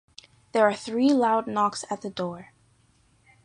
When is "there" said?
0.53-0.67